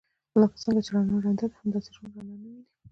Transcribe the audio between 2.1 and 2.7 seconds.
رڼا نه ويني.